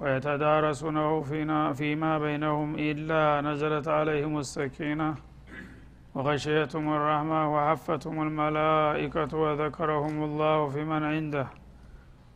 ويتدارسونه 0.00 1.20
فينا 1.20 1.72
فيما 1.72 2.18
بينهم 2.18 2.74
إلا 2.74 3.40
نزلت 3.40 3.88
عليهم 3.88 4.38
السكينة. 4.38 5.14
وغشيتهم 6.14 6.86
الرحمة 6.94 7.54
وحفتهم 7.54 8.22
الملائكة 8.22 9.36
وذكرهم 9.36 10.24
الله 10.24 10.68
في 10.68 10.84
من 10.84 11.02
عنده. 11.02 11.46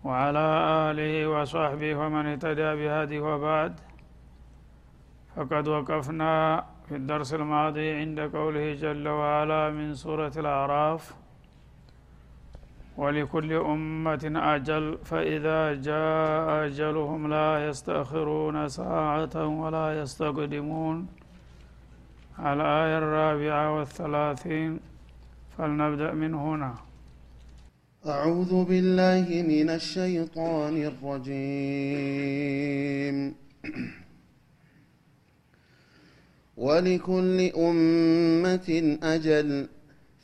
وعلى 0.04 0.46
آله 0.90 1.28
وصحبه 1.28 1.94
ومن 1.94 2.26
اهتدى 2.26 2.70
بهذه 2.74 3.20
وبعد. 3.20 3.80
فقد 5.36 5.68
وقفنا 5.68 6.64
في 6.88 6.96
الدرس 6.96 7.34
الماضي 7.34 7.92
عند 7.94 8.20
قوله 8.20 8.74
جل 8.74 9.08
وعلا 9.08 9.70
من 9.70 9.94
سورة 9.94 10.32
الأعراف. 10.36 11.21
ولكل 12.96 13.52
أمة 13.52 14.32
أجل 14.54 14.98
فإذا 15.04 15.74
جاء 15.74 16.66
أجلهم 16.66 17.30
لا 17.30 17.68
يستأخرون 17.68 18.68
ساعة 18.68 19.46
ولا 19.46 20.00
يستقدمون. 20.02 21.06
الآية 22.38 22.98
الرابعة 22.98 23.78
والثلاثين 23.78 24.80
فلنبدأ 25.58 26.12
من 26.12 26.34
هنا. 26.34 26.74
أعوذ 28.06 28.64
بالله 28.64 29.26
من 29.48 29.70
الشيطان 29.70 30.76
الرجيم. 30.90 32.06
ولكل 36.56 37.38
أمة 37.56 38.98
أجل. 39.02 39.68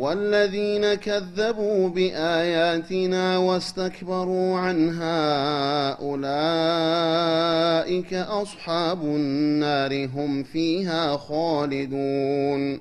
والذين 0.00 0.94
كذبوا 0.94 1.88
بآياتنا 1.88 3.38
واستكبروا 3.38 4.56
عنها 4.56 5.90
أولئك 5.90 7.34
أصحاب 8.14 9.02
النار 9.02 10.06
هم 10.06 10.42
فيها 10.42 11.16
خالدون. 11.16 12.80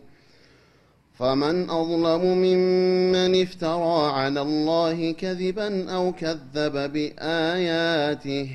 فمن 1.13 1.69
أظلم 1.69 2.21
ممن 2.25 3.41
افترى 3.41 4.11
على 4.11 4.41
الله 4.41 5.11
كذبا 5.11 5.91
أو 5.91 6.11
كذب 6.11 6.93
بآياته 6.93 8.49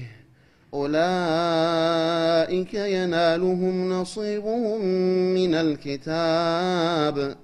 أولئك 0.75 1.85
ينالهم 2.75 3.93
نصيبهم 3.93 4.85
من 5.35 5.55
الكتاب. 5.55 7.44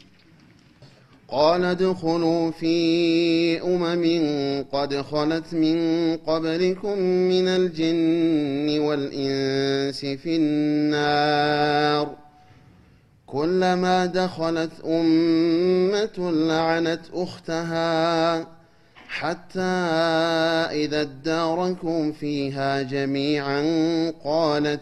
قال 1.31 1.65
ادخلوا 1.65 2.51
في 2.51 3.61
أمم 3.61 4.65
قد 4.71 5.01
خلت 5.01 5.53
من 5.53 5.77
قبلكم 6.17 6.99
من 6.99 7.47
الجن 7.47 8.79
والإنس 8.79 9.99
في 9.99 10.35
النار. 10.35 12.15
كلما 13.27 14.05
دخلت 14.05 14.71
أمة 14.85 16.31
لعنت 16.31 17.01
أختها 17.13 18.47
حتى 19.07 19.61
إذا 20.71 21.01
اداركم 21.01 22.11
فيها 22.11 22.81
جميعا 22.81 23.63
قالت 24.23 24.81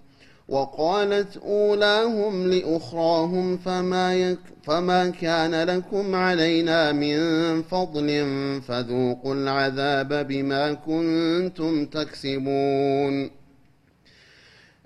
وقالت 0.51 1.37
أولاهم 1.37 2.47
لأخراهم 2.47 3.57
فما, 3.57 4.15
يك 4.15 4.39
فما 4.63 5.09
كان 5.09 5.63
لكم 5.63 6.15
علينا 6.15 6.91
من 6.91 7.17
فضل 7.61 8.07
فذوقوا 8.67 9.35
العذاب 9.35 10.27
بما 10.27 10.73
كنتم 10.73 11.85
تكسبون. 11.85 13.41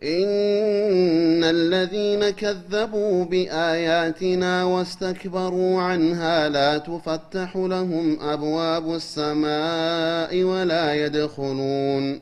إن 0.04 1.44
الذين 1.44 2.30
كذبوا 2.30 3.26
بآياتنا 3.26 4.64
واستكبروا 4.64 5.82
عنها 5.82 6.50
لا 6.50 6.78
تفتح 6.78 7.56
لهم 7.56 8.20
أبواب 8.22 8.96
السماء 8.96 10.44
ولا 10.44 11.06
يدخلون. 11.06 12.22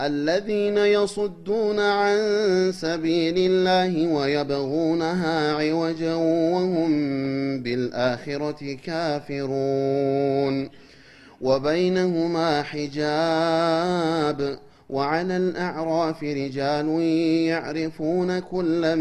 الذين 0.00 0.78
يصدون 0.78 1.80
عن 1.80 2.18
سبيل 2.74 3.34
الله 3.38 4.12
ويبغونها 4.12 5.52
عوجا 5.52 6.14
وهم 6.14 6.92
بالآخرة 7.62 8.76
كافرون. 8.84 10.68
وبينهما 11.40 12.62
حجاب 12.62 14.58
وعلى 14.90 15.36
الأعراف 15.36 16.22
رجال 16.22 16.88
يعرفون 17.48 18.38
كلا 18.38 18.94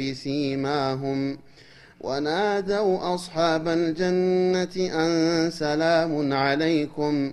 بسيماهم. 0.00 1.38
ونادوا 2.00 3.14
أصحاب 3.14 3.68
الجنة 3.68 5.04
أن 5.04 5.50
سلام 5.50 6.32
عليكم. 6.32 7.32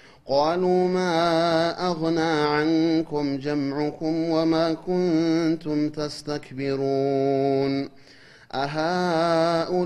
قالوا 0.30 0.88
ما 0.88 1.88
أغنى 1.88 2.20
عنكم 2.20 3.38
جمعكم 3.38 4.30
وما 4.30 4.74
كنتم 4.74 5.88
تستكبرون 5.88 7.88
أهؤلاء 8.52 9.82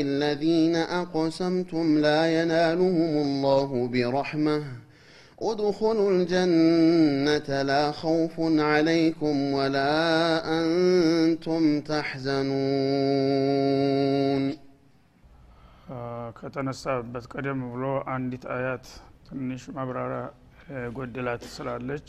الذين 0.00 0.76
أقسمتم 0.76 1.98
لا 1.98 2.42
ينالهم 2.42 3.16
الله 3.26 3.88
برحمة 3.92 4.62
ادخلوا 5.42 6.10
الجنة 6.10 7.62
لا 7.62 7.92
خوف 7.92 8.40
عليكم 8.40 9.52
ولا 9.52 9.92
أنتم 10.58 11.80
تحزنون 11.80 13.24
ከተነሳበት 16.38 17.24
ቀደም 17.32 17.60
ብሎ 17.72 17.84
አንዲት 18.14 18.44
አያት 18.54 18.86
ትንሽ 19.29 19.63
ማብራሪያ 19.75 20.21
ጎደላት 20.95 21.43
ስላለች። 21.53 22.07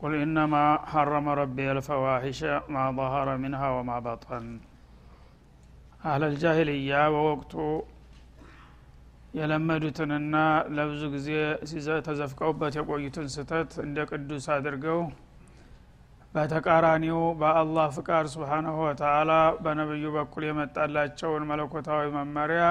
ቁል 0.00 0.12
ኢነማ 0.18 0.54
ሐረመ 0.92 1.28
ረቢ 1.38 1.56
አልፈዋሒሸ 1.70 2.40
ማ 2.74 2.84
ظهረ 2.98 3.30
ሚንሃ 3.42 3.62
ወማ 3.76 3.90
በጠን። 4.06 4.46
አህለል 6.02 6.34
ጃሂልያ 6.42 7.00
በወቅቱ 7.14 7.54
የለመዱትንና 9.34 10.36
ለብዙ 10.76 11.02
ጊዜ 11.14 11.28
ተዘፍቀውበት 12.06 12.76
የቆዩትን 12.78 13.26
ስተት 13.34 13.72
እንደ 13.84 14.06
ቅዱስ 14.10 14.46
አድርገው 14.54 15.00
በተቃራኒው 16.34 17.20
በአላህ 17.40 17.86
ፍቃድ 17.96 18.26
ስብሓናሁ 18.34 18.76
ወተአላ 18.86 19.30
በነቢዩ 19.62 20.06
በኩል 20.16 20.42
የመጣላቸውን 20.48 21.46
መለኮታዊ 21.50 22.02
መመሪያ 22.16 22.64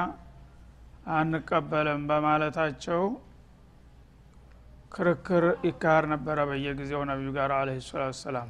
አንቀበልም 1.18 2.02
በማለታቸው 2.10 3.04
ክርክር 4.94 5.46
ይካሄድ 5.68 6.06
ነበረ 6.14 6.38
በየጊዜው 6.50 7.02
ነቢዩ 7.10 7.30
ጋር 7.38 7.52
አለ 7.58 7.70
ሰላቱ 7.88 8.16
ሰላም 8.22 8.50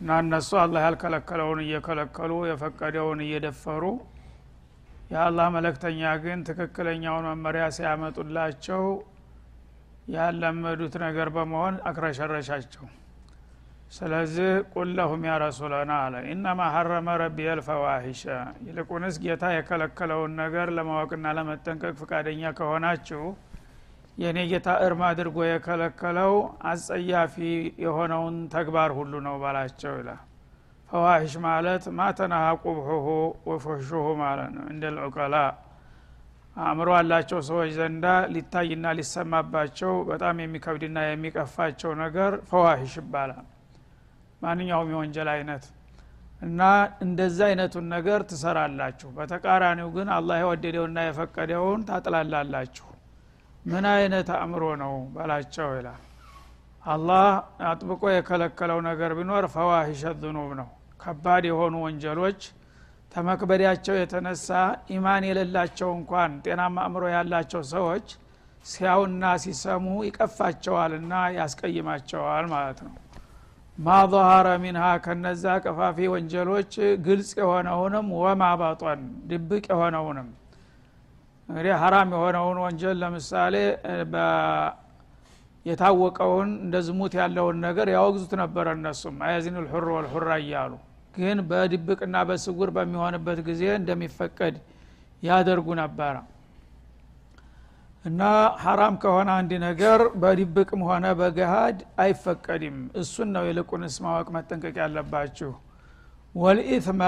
እና 0.00 0.18
እነሱ 0.22 0.50
አላህ 0.62 0.80
ያልከለከለውን 0.86 1.60
እየከለከሉ 1.64 2.32
የፈቀደውን 2.50 3.20
እየደፈሩ 3.26 3.84
የአላህ 5.12 5.46
መለክተኛ 5.56 6.10
ግን 6.24 6.40
ትክክለኛውን 6.48 7.26
መመሪያ 7.30 7.64
ሲያመጡላቸው 7.76 8.84
ያለመዱት 10.14 10.94
ነገር 11.04 11.28
በመሆን 11.36 11.74
አክረሸረሻቸው 11.90 12.84
ስለዚህ 13.90 14.50
ቁል 14.72 14.88
ለሁም 14.96 15.22
ያ 15.28 15.36
ረሱለና 15.42 15.92
አለ 16.02 16.16
ኢነማ 16.32 16.60
ሐረመ 16.74 17.08
ረቢ 17.22 17.38
አልፈዋሂሸ 17.52 18.22
ይልቁንስ 18.66 19.16
ጌታ 19.24 19.44
የከለከለውን 19.54 20.32
ነገር 20.42 20.68
ለማወቅና 20.76 21.32
ለመጠንቀቅ 21.38 21.92
ፍቃደኛ 22.00 22.52
ከሆናችሁ 22.58 23.22
የእኔ 24.18 24.38
ጌታ 24.50 24.68
እርም 24.84 25.02
አድርጎ 25.08 25.38
የከለከለው 25.48 26.32
አጸያፊ 26.70 27.36
የሆነውን 27.84 28.36
ተግባር 28.54 28.90
ሁሉ 28.98 29.12
ነው 29.26 29.36
ባላቸው 29.42 29.94
ይላል። 30.00 30.20
ፈዋሂሽ 30.90 31.34
ማለት 31.46 31.84
ማተናሃ 31.98 32.46
ቁብሑሁ 32.64 33.06
ወፉሕሹሁ 33.50 34.06
ማለት 34.22 34.50
ነው። 34.56 34.64
እንደ 34.72 34.84
ልዑቀላ 34.96 35.36
አእምሮ 36.56 36.90
ያላቸው 36.96 37.40
ሰዎች 37.48 37.70
ዘንዳ 37.76 38.06
ሊታይና 38.34 38.86
ሊሰማባቸው 38.98 39.92
በጣም 40.08 40.42
የሚከብድና 40.44 40.98
የሚቀፋቸው 41.06 41.92
ነገር 42.02 42.32
ፈዋሂሽ 42.50 42.94
ይባላል 43.00 43.46
ማንኛውም 44.40 44.90
የወንጀል 44.92 45.28
አይነት 45.34 45.64
እና 46.40 46.60
እንደዛ 47.04 47.38
አይነቱን 47.48 47.86
ነገር 47.94 48.20
ትሰራላችሁ። 48.28 49.08
በተቃራኒው 49.16 49.88
ግን 49.96 50.08
አላህ 50.14 50.36
የወደደውና 50.42 50.98
የፈቀደውን 51.06 51.80
ታጥላላላችሁ። 51.88 52.86
ምን 53.64 53.86
አይነት 53.92 54.28
አእምሮ 54.36 54.64
ነው 54.82 54.94
በላቸው 55.14 55.68
ይላል። 55.76 56.00
አላህ 56.84 57.26
አጥብቆ 57.70 58.02
የከለከለው 58.12 58.78
ነገር 58.88 59.10
ቢኖር 59.18 59.46
ፈዋሂሸ 59.54 60.12
ዝኑብ 60.22 60.52
ነው። 60.60 60.68
ከባድ 61.00 61.44
የሆኑ 61.48 61.74
ወንጀሎች 61.84 62.40
ተመክበዳቸው 63.14 63.94
የተነሳ 63.98 64.48
ኢማን 64.94 65.22
የሌላቸው 65.28 65.90
እንኳን 65.98 66.32
ጤናማ 66.44 66.76
አእምሮ 66.84 67.04
ያላቸው 67.14 67.62
ሰዎች 67.72 68.08
ሲያውና 68.64 69.24
ሲሰሙ 69.44 69.86
ይቀፋቸዋልና 70.08 71.12
ያስቀይማቸዋል 71.38 72.46
ማለት 72.54 72.80
ነው 72.86 72.94
ማ 73.80 73.96
ظهረ 74.12 74.48
ሚንሃ 74.62 74.84
ከነዛ 75.04 75.44
ቀፋፊ 75.64 75.98
ወንጀሎች 76.12 76.72
ግልጽ 77.06 77.30
የሆነውንም 77.40 78.06
ወማ 78.20 78.42
ባጧን 78.60 79.00
ድብቅ 79.30 79.64
የሆነውንም። 79.72 80.28
እንግዲህ 81.48 81.72
ሀራም 81.82 82.10
የሆነውን 82.16 82.58
ወንጀል 82.64 82.96
ለምሳሌ 83.02 83.54
የታወቀውን 85.66 86.50
እንደ 86.64 86.76
ዝሙት 86.86 87.14
ያለውን 87.20 87.56
ነገር 87.66 87.88
ያወግዙት 87.94 88.32
ነበረ 88.42 88.66
እነሱም። 88.76 89.16
አያዚን 89.26 89.56
ልሑር 89.64 89.86
ወልሑራ 89.94 90.30
እያሉ 90.42 90.72
ግን 91.14 91.38
በድብቅና 91.48 92.16
በስጉር 92.28 92.70
በሚሆንበት 92.76 93.38
ጊዜ 93.48 93.62
እንደሚፈቀድ 93.78 94.56
ያደርጉ 95.22 95.68
ነበረ 95.82 96.14
እና 98.04 98.20
ሐራም 98.62 98.94
ከሆነ 99.02 99.28
አንድ 99.38 99.50
ነገር 99.64 100.00
በድብቅም 100.20 100.82
ሆነ 100.88 101.06
በገሃድ 101.18 101.78
አይፈቀድም። 102.02 102.76
እሱን 103.00 103.28
ነው 103.34 103.44
ይልቁንስ 103.48 103.96
ማወቅ 104.04 104.28
መጠንቀቅ 104.36 104.74
ያለባችሁ። 104.82 105.50
ወልኢትማ 106.34 107.02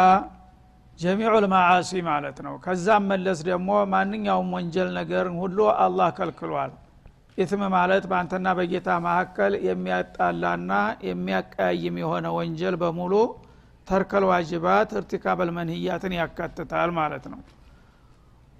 ጀሚዑ 0.99 1.35
ልማዓሲ 1.45 1.91
ማለት 2.09 2.39
ነው። 2.47 2.55
ከዛም 2.65 3.05
መለስ 3.11 3.39
ደግሞ 3.49 3.71
ማንኛውም 3.93 4.51
ወንጀል 4.57 4.89
ነገር 4.99 5.27
ሁሉ 5.39 5.59
አላህ 5.85 6.09
ከልክሏል። 6.19 6.73
ኢትም 7.39 7.63
ማለት 7.75 8.05
በአንተና 8.11 8.49
በጌታ 8.59 8.89
መካከል 9.07 9.53
የሚያጣላና 9.69 10.73
የሚያቀያይም 11.09 11.97
የሆነ 12.03 12.27
ወንጀል 12.39 12.75
በሙሉ 12.83 13.15
ተርከል 13.87 14.25
ዋጅባት 14.31 14.91
እርቲካበል 14.99 15.49
መንህያትን 15.57 16.13
ያካትታል 16.19 16.91
ማለት 16.99 17.25
ነው 17.33 17.41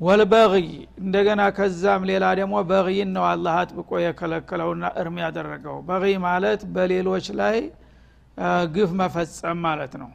ወልበግይ 0.01 0.69
እንደገና 1.01 1.43
ከዛም 1.57 2.03
ሌላ 2.11 2.25
ደግሞ 2.39 2.55
በግይን 2.71 3.11
ነው 3.17 3.25
አላህ 3.29 3.55
አጥብቆ 3.61 3.91
የከለከለውና 4.03 4.85
እርም 5.01 5.17
ያደረገው። 5.23 5.77
በግይ 5.89 6.15
ማለት 6.25 6.61
በሌሎች 6.75 7.27
ላይ 7.41 7.57
ግፍ 8.75 8.91
መፈጸም 9.01 9.59
ማለት 9.67 9.93
ነው። 10.03 10.11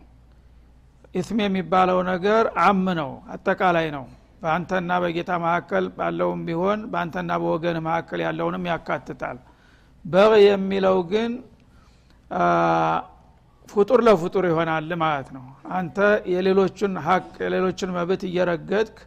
ኢስም 1.15 1.39
የሚባለው 1.43 1.99
ነገር 2.11 2.43
አም 2.65 2.85
ነው 2.99 3.11
አጠቃላይ 3.33 3.87
ነው። 3.95 4.05
በአንተና 4.41 4.91
በጌታ 5.03 5.31
መካከል 5.43 5.85
ባለውም 5.95 6.41
ቢሆን 6.47 6.79
በአንተና 6.91 7.31
በወገን 7.41 7.77
መካከል 7.87 8.19
ያለውንም 8.25 8.65
ያካትታል። 8.71 9.37
በግ 10.05 10.33
የሚለው 10.45 10.97
ግን 11.11 11.31
ፍጡር 13.69 13.99
ለፍጡር 14.07 14.45
ይሆናል 14.49 14.91
ማለት 15.01 15.29
ነው። 15.37 15.45
አንተ 15.73 15.97
የሌሎችን 16.33 16.93
ሀቅ 17.05 17.25
የሌሎችን 17.45 17.89
መብት 17.97 18.21
እየረገጥክ 18.29 18.97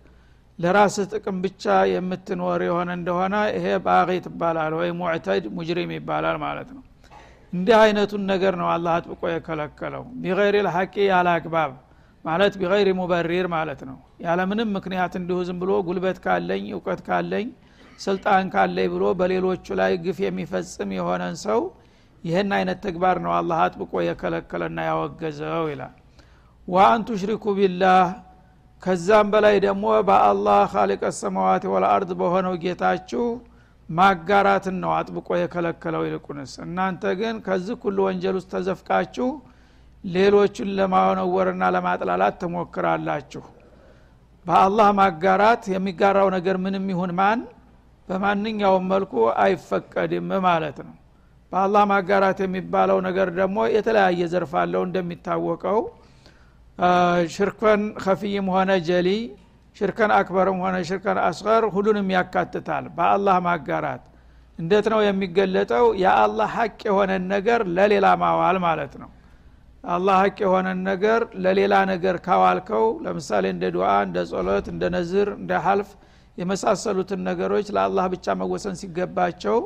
ለራስህ 0.60 1.06
ጥቅም 1.12 1.36
ብቻ 1.44 1.64
የምትኖር 1.90 2.60
የሆነ 2.66 2.90
እንደሆነ 2.98 3.34
ይሄ 3.54 3.66
ባቂ 3.84 4.08
ትባላል 4.24 4.72
ወይ 4.78 4.90
ሙዕተድ 4.98 5.44
ሙጅሪም 5.56 5.92
ይባላል 5.96 6.36
ማለት 6.44 6.70
ነው። 6.76 6.82
እንዲህ 7.52 7.76
አይነቱን 7.78 8.22
ነገር 8.32 8.54
ነው 8.60 8.68
አላህ 8.74 8.92
አጥብቆ 8.98 9.22
የከለከለው። 9.32 10.04
ቢገይር 10.22 10.56
ልሐቂ 10.66 10.94
ያለ 11.08 11.28
አግባብ 11.36 11.72
ማለት 12.24 12.54
ቢገይር 12.60 12.88
ሙበሪር 12.98 13.46
ማለት 13.54 13.80
ነው። 13.88 13.96
ያለምንም 14.24 14.68
ምክንያት 14.76 15.12
እንዲሁ 15.20 15.38
ዝም 15.48 15.58
ብሎ 15.62 15.72
ጉልበት 15.86 16.18
ካለኝ 16.24 16.64
እውቀት 16.74 17.00
ካለኝ 17.06 17.46
ስልጣን 17.98 18.44
ካለኝ 18.52 18.88
ብሎ 18.94 19.04
በሌሎቹ 19.18 19.66
ላይ 19.80 19.92
ግፍ 20.04 20.18
የሚፈጽም 20.24 20.90
የሆነን 20.98 21.34
ሰው 21.46 21.60
ይህን 22.24 22.50
አይነት 22.56 22.78
ተግባር 22.84 23.16
ነው 23.24 23.32
አላህ 23.36 23.58
አጥብቆ 23.64 23.92
የከለከለና 24.06 24.78
ያወገዘው 24.88 25.64
ይላል። 25.72 25.94
ወአን 26.68 27.00
ቱሽሪኩ 27.08 27.44
ቢላህ 27.58 28.02
ከዛም 28.82 29.28
በላይ 29.32 29.56
ደግሞ 29.64 29.86
በአላህ 30.08 30.60
ካሊቀ 30.72 31.02
ሰማዋት 31.18 31.64
ወልአርድ 31.72 32.10
በሆነው 32.20 32.54
ጌታችሁ 32.62 33.24
ማጋራትን 33.88 34.76
ነው 34.82 34.90
አጥብቆ 34.96 35.28
የከለከለው 35.38 36.02
ይልቁንስ። 36.06 36.52
እናንተ 36.64 37.02
ግን 37.20 37.36
ከዚህ 37.46 37.76
ሁሉ 37.84 37.98
ወንጀል 38.06 38.34
ውስጥ 38.38 38.50
ተዘፍቃችሁ 38.54 39.28
ሌሎችን 40.04 40.68
ለማነወርና 40.78 41.62
ለማጥላላት 41.74 42.36
ትሞክራላችሁ። 42.42 43.44
በአላህ 44.46 44.88
ማጋራት 45.00 45.64
የሚጋራው 45.74 46.28
ነገር 46.36 46.56
ምንም 46.64 46.86
ይሁን 46.92 47.12
ማን 47.18 47.40
በማንኛውም 48.08 48.86
መልኩ 48.92 49.12
አይፈቀድም 49.42 50.30
ማለት 50.46 50.78
ነው። 50.86 50.94
በአላህ 51.52 51.82
ማጋራት 51.92 52.38
የሚባለው 52.44 52.98
ነገር 53.06 53.28
ደግሞ 53.38 53.58
የተለያየ 53.74 54.24
ዘርፍ 54.32 54.52
አለው 54.62 54.82
እንደሚታወቀው 54.88 55.78
ሽርከን 57.34 57.82
ከፊይም 58.02 58.46
ሆነ 58.54 58.70
ጀሊ 58.88 59.08
ሽርከን 59.76 60.10
አክበርም 60.16 60.58
ሆነ 60.64 60.76
ሽርከን 60.88 61.18
አስቀር 61.26 61.62
ሁሉንም 61.74 62.08
ያካትታል 62.14 62.84
በአላህ 62.96 63.36
ማጋራት። 63.46 64.02
እንዴት 64.58 64.86
ነው 64.92 65.00
የሚገለጠው? 65.04 65.86
የአላህ 66.02 66.48
ሀቅ 66.56 66.78
የሆነን 66.88 67.24
ነገር 67.34 67.60
ለሌላ 67.76 68.06
ማዋል 68.22 68.56
ማለት 68.64 68.94
ነው። 69.02 69.10
አላህ 69.86 70.16
ሀቅ 70.22 70.36
የሆነን 70.44 70.80
ነገር 70.88 71.20
ለሌላ 71.44 71.74
ነገር 71.92 72.16
ካዋልከው 72.26 72.86
ለምሳሌ 73.04 73.44
እንደ 73.54 73.64
ዱዓ 73.76 73.90
እንደ 74.06 74.24
ጸሎት 74.30 74.66
እንደ 74.72 74.82
ነዝር 74.96 75.28
እንደ 75.38 75.52
ሀልፍ 75.66 75.90
የመሳሰሉትን 76.38 77.20
ነገሮች 77.28 77.68
ለአላህ 77.76 78.04
ብቻ 78.14 78.34
መወሰን 78.40 78.76
ሲገባቸው 78.80 79.56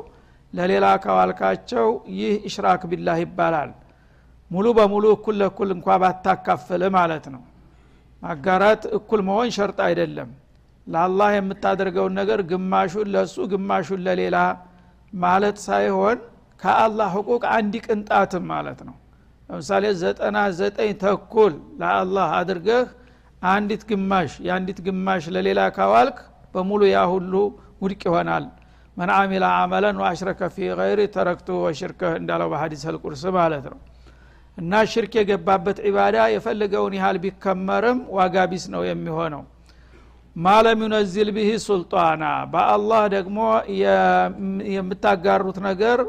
ለሌላ 0.53 0.85
ካዋልካቸው 1.03 1.87
ይህ 2.17 2.33
ኢሽራክ 2.49 2.83
ቢላህ 2.91 3.17
ይባላል 3.23 3.71
ሙሉ 4.55 4.67
በሙሉ 4.77 5.05
እኩል 5.15 5.35
ለእኩል 5.41 5.69
እንኳ 5.75 5.87
ባታካፍል 6.01 6.83
ማለት 6.97 7.25
ነው። 7.33 7.41
ማጋራት 8.21 8.83
እኩል 8.97 9.21
መሆን 9.27 9.49
ሸርጥ 9.55 9.79
አይደለም። 9.87 10.29
ለአላህ 10.87 11.29
የምታደርገውን 11.35 12.13
ነገር 12.19 12.39
ግማሹን 12.49 13.07
ለእሱ 13.13 13.35
ግማሹን 13.51 14.01
ለሌላ 14.07 14.37
ማለት 15.13 15.57
ሳይሆን 15.65 16.17
ከአላህ 16.59 17.09
ህቁቅ 17.15 17.43
አንድ 17.55 17.73
ቅንጣትም 17.85 18.43
ማለት 18.51 18.79
ነው። 18.87 18.95
ለምሳሌ 19.49 19.85
ዘጠና 20.01 20.37
ዘጠኝ 20.59 20.91
ተኩል 21.03 21.53
ለአላህ 21.81 22.27
አድርገህ 22.39 22.85
አንዲት 23.47 23.83
ግማሽ 23.89 24.31
የአንዲት 24.45 24.79
ግማሽ 24.85 25.23
ለሌላ 25.35 25.61
ካዋልክ 25.75 26.19
በሙሉ 26.53 26.81
ያ 26.89 26.99
ሁሉ 27.13 27.33
ውድቅ 27.83 28.01
ይሆናል። 28.07 28.45
መን 28.97 29.09
አሚላ 29.15 29.45
አመለን 29.61 29.97
ወአሽረከ 30.01 30.41
ፊ 30.53 30.67
ገይሪ 30.79 31.01
ተረክቱ 31.15 31.49
ወሽርከህ 31.63 32.13
እንዳለው 32.19 32.47
በሀዲስ 32.53 32.83
አልቁርስ 32.91 33.23
ማለት 33.37 33.65
ነው 33.71 33.79
እና 34.57 34.81
ሽርክ 34.91 35.13
የገባበት 35.19 35.77
ዒባዳ 35.87 36.17
የፈለገውን 36.33 36.93
ያህል 36.97 37.17
ቢከመርም 37.23 37.99
ዋጋ 38.17 38.45
ቢስ 38.51 38.65
ነው 38.73 38.83
የሚሆነው። 38.89 39.43
ማለም 40.35 40.79
ዩነዚል 40.85 41.29
ብህ 41.35 41.49
ሱልጣና 41.65 42.23
በአላህ 42.53 43.03
ደግሞ 43.15 43.37
የምታጋሩት 44.73 45.57
ነገር 45.67 45.99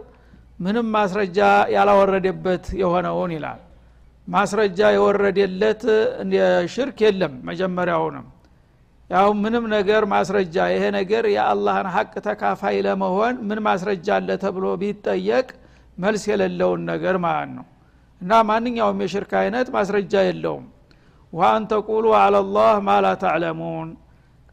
ምንም 0.61 0.87
ማስረጃ 0.97 1.39
ያላወረደበት 1.75 2.65
የሆነውን 2.81 3.33
ይላል። 3.37 3.61
ማስረጃ 4.29 4.81
የወረደለት 4.95 5.83
ሽርክ 6.75 6.99
የለም 7.07 7.35
መጀመሪያውንም። 7.49 8.27
ያው 9.11 9.29
ምንም 9.43 9.65
ነገር 9.75 10.03
ማስረጃ 10.13 10.57
ይሄ 10.73 10.85
ነገር 10.97 11.25
የአላህን 11.35 11.89
ሀቅ 11.95 12.13
ተካፋይ 12.27 12.77
ለመሆን 12.87 13.35
ምን 13.49 13.59
ማስረጃ 13.67 14.09
አለ 14.17 14.31
ተብሎ 14.45 14.67
ቢጠየቅ 14.81 15.47
መልስ 15.99 16.25
የሌለውን 16.31 16.83
ነገር 16.93 17.17
ማለት 17.27 17.51
ነው 17.57 17.67
እና 18.21 18.33
ማንኛውም 18.49 19.01
የሽርክ 19.05 19.33
አይነት 19.41 19.69
ማስረጃ 19.75 20.15
የለውም። 20.27 20.67
ወአን 21.33 21.65
ተቁሉ 21.71 22.07
አላላህ 22.19 22.75
ማ 22.87 22.93
ላ 23.05 23.09
ተዕለሙን። 23.23 23.89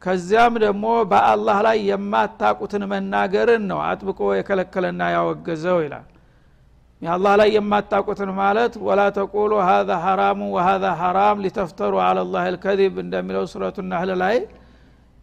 ከዚያም 0.01 0.55
ደግሞ 0.63 0.85
በአላህ 1.11 1.57
ላይ 1.67 1.77
የማታቁትን 1.89 2.83
መናገርን 2.91 3.63
ነው 3.69 3.79
አጥብቆ 3.85 4.19
የከለከለና 4.37 5.01
ያወገዘው 5.15 5.77
ይላል። 5.83 6.07
የአላህ 7.01 7.33
ላይ 7.39 7.49
የማታቁትን 7.55 8.29
ማለት 8.37 8.73
ወላ 8.87 9.01
ተቁሉ 9.15 9.53
ሀዛ 9.67 9.91
ሐራሙ 10.03 10.41
ወሀዛ 10.55 10.85
ሐራም 10.99 11.39
ሊተፍተሩ 11.45 11.93
አላላህ 12.07 12.43
ልከዚብ 12.53 12.93
እንደሚለው 13.03 13.45
ሱረቱ 13.53 13.77
ናህል 13.87 14.11
ላይ 14.23 14.37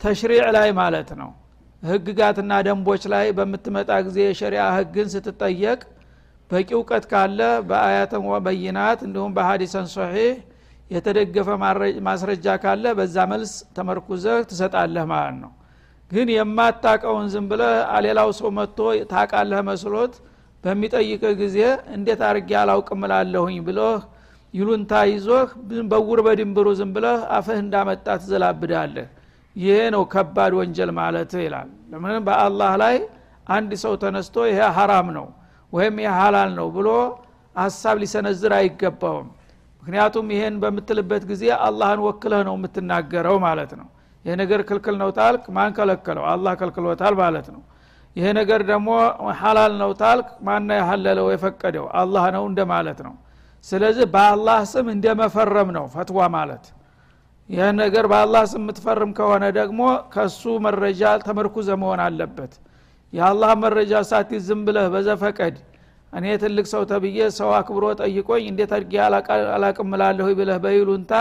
ተሽሪዕ 0.01 0.45
ላይ 0.57 0.69
ማለት 0.81 1.11
ነው። 1.21 1.31
ህግጋትና 1.83 2.53
ደንቦች 2.67 3.03
ላይ 3.13 3.27
በምትመጣ 3.37 3.91
ጊዜ 4.07 4.19
የሸሪያ 4.27 4.63
ህግን 4.77 5.07
ስትጠየቅ 5.15 5.81
በቂ 6.51 6.69
እውቀት 6.77 7.05
ካለ 7.11 7.41
በአያተን 7.69 8.23
በይናት 8.47 9.01
እንዲሁም 9.07 9.33
በሀዲሰን 9.37 9.87
ሶሒህ 9.93 10.31
የተደገፈ 10.91 11.49
ማስረጃ 12.07 12.47
ካለ 12.63 12.85
በዛ 12.99 13.17
መልስ 13.33 13.53
ተመርኩዘህ 13.77 14.39
ትሰጣለህ 14.51 15.05
ማለት 15.13 15.37
ነው። 15.43 15.53
ግን 16.11 16.29
የማታቀውን 16.35 17.27
ዝም 17.33 17.45
ብለህ 17.51 17.75
ሌላው 18.07 18.31
ሰው 18.39 18.49
መጥቶ 18.57 18.79
ታቃለህ 19.13 19.61
መስሎት 19.69 20.15
በሚጠይቅ 20.65 21.23
ጊዜ 21.41 21.59
እንዴት 21.97 22.21
አርጌ 22.29 22.51
አላውቅም 22.63 23.05
እላለሁኝ 23.07 23.59
ብሎህ 23.69 24.01
ይሉንታ 24.55 24.93
ይዞህ 25.11 25.49
በውር 25.91 26.21
በድንብሩ 26.27 26.69
ዝም 26.79 26.91
ብለህ 26.97 27.21
አፍህ 27.37 27.59
እንዳመጣ 27.65 28.07
ትዘላብዳለህ። 28.23 29.07
ይሄ 29.57 29.77
ነው 29.95 30.03
ከባድ 30.13 30.53
ወንጀል 30.59 30.91
ማለት 30.99 31.33
ይላል። 31.41 31.69
ለምን? 31.91 32.17
በአላህ 32.27 32.73
ላይ 32.83 32.97
አንድ 33.51 33.71
ሰው 33.85 33.95
ተነስቶ 34.03 34.37
ይሄ 34.51 34.59
ሀራም 34.77 35.09
ነው 35.17 35.27
ወይም 35.73 35.95
ይህ 36.03 36.13
ሀላል 36.19 36.51
ነው 36.59 36.69
ብሎ 36.77 36.89
ሀሳብ 37.57 37.97
ሊሰነዝር 38.03 38.53
አይገባውም። 38.59 39.29
ምክንያቱም 39.83 40.27
ይሄን 40.35 40.55
በምትልበት 40.63 41.23
ጊዜ 41.31 41.45
አላህን 41.67 42.01
ወክለህ 42.07 42.43
ነው 42.49 42.55
የምትናገረው 42.59 43.37
ማለት 43.47 43.73
ነው። 43.81 43.89
ይሄ 44.25 44.33
ነገር 44.43 44.61
ክልክል 44.69 44.97
ነው 45.03 45.11
ታልክ 45.19 45.45
ማን 45.57 45.71
ከለከለው? 45.77 46.25
አላህ 46.33 46.53
ከልክሎታል 46.61 47.15
ማለት 47.23 47.47
ነው። 47.55 47.63
ይሄ 48.17 48.27
ነገር 48.39 48.61
ደግሞ 48.71 48.89
ሐላል 49.41 49.73
ነው 49.83 49.91
ታልክ 50.01 50.29
ማና 50.47 50.69
ያሀለለው 50.81 51.27
የፈቀደው? 51.33 51.87
አላህ 51.95 52.25
ነው 52.37 52.45
እንደ 52.51 52.61
ማለት 52.73 53.01
ነው። 53.07 53.15
ስለዚህ 53.65 54.07
በአላህ 54.15 54.61
ስም 54.73 54.87
እንደ 54.95 55.07
መፈረም 55.21 55.69
ነው 55.77 55.85
ፈትዋ 55.95 56.21
ማለት። 56.37 56.65
ይህ 57.49 57.69
ነገር 57.83 58.05
በአላህ 58.13 58.43
ስም 58.51 58.63
የምትፈርም 58.63 59.11
ከሆነ 59.19 59.45
ደግሞ 59.59 59.81
ከሱ 60.13 60.43
መረጃ 60.67 61.03
ተመርኩዘ 61.25 61.69
መሆን 61.83 62.01
አለበት 62.05 62.53
የአላህ 63.13 63.53
መረጃ 63.63 63.93
ሳቲ 64.11 64.41
ዝም 64.47 64.61
ብለህ 64.67 64.87
በዘፈቀድ 64.95 65.57
እኔ 66.13 66.27
ትልቅ 66.43 66.67
ሰው 66.73 66.83
ተብዬ 66.91 67.19
ሰው 67.39 67.51
አክብሮ 67.59 67.85
ጠይቆኝ 68.01 68.45
እንዴት 68.51 68.73
አድጌ 68.77 68.95
አላቅም 69.55 69.91
ብለህ 70.41 70.59
በይሉንታ 70.65 71.13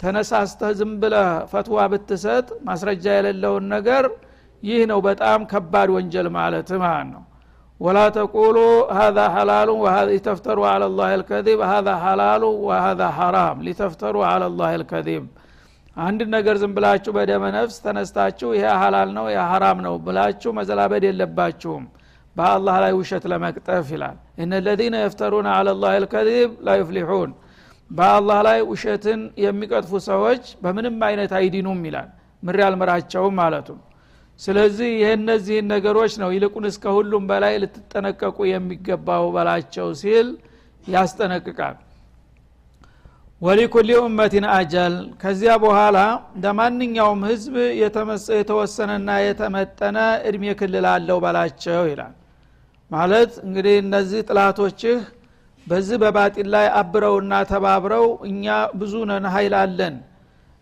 ተነሳስተህ 0.00 0.72
ዝም 0.78 0.92
ብለህ 1.02 1.28
ፈትዋ 1.52 1.84
ብትሰጥ 1.92 2.46
ማስረጃ 2.66 3.04
የሌለውን 3.16 3.64
ነገር 3.74 4.04
ይህ 4.62 4.80
ነው 4.90 4.98
በጣም 5.06 5.40
ከባድ 5.50 5.88
ወንጀል 5.96 6.28
ማለት 6.36 6.70
ማለት 6.76 7.08
ነው። 7.14 7.22
ወላ 7.80 7.98
ተቁሉ 8.16 8.58
ሀዛ 8.98 9.18
ሐላሉ 9.34 9.70
ተፍተሩ 10.26 10.58
አላ 10.68 10.84
ልከዚብ 11.20 11.60
ሀዛ 11.70 11.88
ሐላሉ 12.04 12.44
ወሀዛ 12.68 13.02
ሐራም 13.18 13.58
ሊተፍተሩ 13.66 14.16
አላ 14.28 14.44
ልከዚብ 14.82 15.24
አንድ 15.96 16.20
ነገር 16.34 16.56
ዝም 16.60 16.72
ብላችሁ 16.76 17.12
በደመ 17.16 17.44
ነፍስ 17.54 17.76
ተነስታችሁ 17.84 18.48
ይሄ 18.56 18.64
ሀላል 18.80 19.10
ነው 19.16 19.26
ይሄ 19.30 19.44
ሀራም 19.50 19.78
ነው 19.86 19.94
ብላችሁ 20.06 20.50
መዘላበድ 20.58 21.04
የለባችሁም። 21.08 21.84
በአላህ 22.36 22.76
ላይ 22.84 22.92
ውሸት 22.98 23.24
ለመቅጠፍ 23.32 23.86
ይላል። 23.94 24.16
እነ 24.42 24.52
ለዚነ 24.66 24.96
የፍተሩን 25.02 25.46
አላ 25.52 25.74
ላህ 25.76 25.94
ልከዚብ 26.04 26.50
ላ 26.66 26.74
በአላህ 27.90 28.38
ላይ 28.46 28.58
ውሸትን 28.70 29.20
የሚቀጥፉ 29.42 29.92
ሰዎች 30.08 30.44
በምንም 30.62 30.96
አይነት 31.08 31.32
አይዲኑም 31.38 31.80
ይላል። 31.88 32.08
ምር 32.42 32.58
ያልምራቸውም 32.62 33.34
ማለቱ። 33.40 33.68
ስለዚህ 34.40 34.90
ይህ 34.96 35.10
እነዚህን 35.18 35.66
ነገሮች 35.72 36.14
ነው 36.22 36.30
ይልቁን 36.34 36.64
እስከ 36.70 36.84
ሁሉም 36.96 37.24
በላይ 37.30 37.54
ልትጠነቀቁ 37.62 38.38
የሚገባው 38.50 39.24
በላቸው 39.36 39.88
ሲል 40.00 40.28
ያስጠነቅቃል 40.86 41.76
ወሊኩሊ 43.42 43.90
ኡመቲን 44.00 44.44
አጀል። 44.50 44.94
ከዚያ 45.22 45.54
በኋላ 45.64 45.98
ለማንኛውም 46.44 47.20
ህዝብ 47.28 47.54
የተወሰነና 48.32 49.08
የተመጠነ 49.22 49.96
እድሜ 50.28 50.44
ክልል 50.60 50.86
አለው 50.92 51.18
በላቸው 51.24 51.82
ይላል። 51.90 52.14
ማለት 52.90 53.32
እንግዲህ 53.44 53.74
እነዚህ 53.82 54.20
ጥላቶችህ 54.28 54.98
በዚህ 55.66 55.96
በባጢል 56.02 56.48
ላይ 56.54 56.66
አብረውና 56.80 57.32
ተባብረው 57.50 58.06
እኛ 58.28 58.44
ብዙ 58.80 58.94
ነን 59.10 59.24
ሀይል 59.34 59.54
አለን 59.62 59.94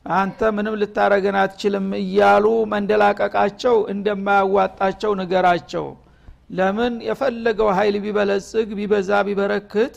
አንተ 0.07 0.51
ምንም 0.57 0.75
ልታረገን 0.81 1.37
አትችልም 1.43 1.87
እያሉ 2.01 2.45
መንደላቀቃቸው 2.73 3.77
እንደማያዋጣቸው 3.93 5.13
ንገራቸው። 5.21 5.87
ለምን? 6.51 6.95
የፈለገው 7.07 7.69
ሀይል 7.77 7.97
ቢበለጽግ 8.05 8.69
ቢበዛ 8.79 9.11
ቢበረክት 9.29 9.95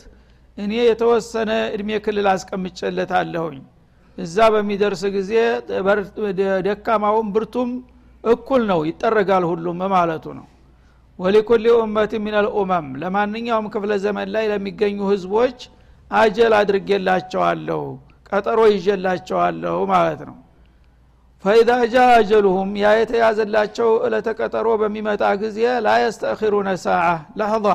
እኔ 0.58 0.72
የተወሰነ 0.82 1.50
እድሜ 1.74 1.90
ክልል 2.04 2.26
አስቀምጨለታለሁኝ 2.32 3.58
እዛ 4.18 4.36
በሚደርስ 4.54 5.02
ጊዜ 5.16 5.32
ደካማውም 6.66 7.28
ብርቱም 7.34 7.70
እኩል 8.24 8.62
ነው 8.70 8.80
ይጠረጋል 8.88 9.44
ሁሉም 9.50 9.80
ማለቱ 9.92 10.24
ነው። 10.38 10.46
ወሊኩል 11.18 11.64
ኡመት 11.76 12.12
ምን 12.24 12.34
ልኡመም 12.46 12.88
ለማንኛውም 13.02 13.66
ክፍለ 13.74 13.92
ዘመን 14.04 14.28
ላይ 14.34 14.44
ለሚገኙ 14.50 14.98
ህዝቦች 15.12 15.58
አጀል 16.10 16.52
አድርጌላቸዋለሁ 16.58 17.80
ቀጠሮ 18.30 18.60
ይዤላቸዋለሁ 18.74 19.76
ማለት 19.92 20.20
ነው። 20.28 20.36
ፈኢዛ 21.44 21.70
ጃ 21.92 22.04
አጀሉሁም 22.14 22.70
ያ 22.80 22.88
የተያዘላቸው 23.00 23.90
እለተ 24.06 24.28
ቀጠሮ 24.38 24.68
በሚመጣ 24.80 25.22
ጊዜ 25.42 25.58
ላ 25.84 25.94
የስተእኪሩነ 26.02 26.68
ሰዓ 26.84 27.04
ለህዛ 27.40 27.66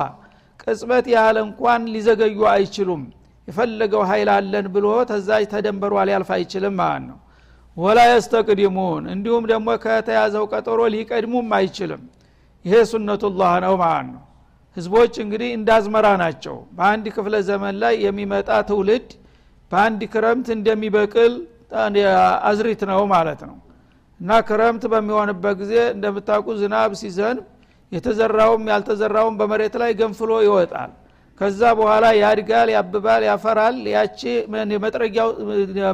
ቅጽበት 0.66 1.06
ያህል 1.14 1.36
እንኳን 1.42 1.82
ሊዘገዩ 1.94 2.40
አይችሉም። 2.52 3.02
የፈለገው 3.48 4.02
ኃይል 4.10 4.28
አለን 4.34 4.66
ብሎ 4.74 4.86
ተዛጅ 5.10 5.44
ተደንበሯ 5.52 5.94
ሊያልፍ 6.08 6.30
አይችልም 6.36 6.74
ማለት 6.80 7.04
ነው። 7.08 7.18
ወላ 7.76 8.00
የስተቅዲሙን 8.08 9.04
እንዲሁም 9.14 9.44
ደግሞ 9.50 9.68
ከተያዘው 9.84 10.44
ቀጠሮ 10.52 10.80
ሊቀድሙም 10.94 11.48
አይችልም። 11.58 12.02
ይሄ 12.64 12.74
ሱነቱላህ 12.90 13.52
ነው 13.64 13.74
ማለት 13.82 14.08
ነው። 14.14 14.22
ህዝቦች 14.76 15.14
እንግዲህ 15.24 15.50
እንዳዝመራ 15.56 16.06
ናቸው። 16.22 16.56
በአንድ 16.76 17.04
ክፍለ 17.16 17.34
ዘመን 17.48 17.74
ላይ 17.82 17.94
የሚመጣ 18.06 18.48
ትውልድ 18.70 19.08
በአንድ 19.72 20.00
ክረምት 20.12 20.48
እንደሚበቅል 20.56 21.34
አዝሪት 22.48 22.82
ነው 22.90 23.02
ማለት 23.12 23.40
ነው። 23.48 23.56
እና 24.20 24.30
ክረምት 24.48 24.84
በሚሆንበት 24.92 25.54
ጊዜ 25.62 25.74
እንደምታውቁ 25.94 26.48
ዝናብ 26.60 26.90
ሲዘንብ 27.00 27.42
የተዘራውም 27.92 28.62
ያልተዘራውም 28.72 29.34
በመሬት 29.40 29.74
ላይ 29.82 29.90
ገንፍሎ 29.98 30.30
ይወጣል። 30.46 30.92
ከዛ 31.40 31.60
በኋላ 31.78 32.04
ያድጋል 32.18 32.68
ያብባል 32.74 33.22
ያፈራል። 33.28 33.76
ያቺ 33.94 34.20